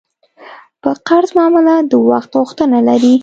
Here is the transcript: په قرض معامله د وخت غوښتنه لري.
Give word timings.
په 0.81 0.91
قرض 1.07 1.29
معامله 1.37 1.75
د 1.91 1.93
وخت 2.09 2.31
غوښتنه 2.39 2.79
لري. 2.87 3.15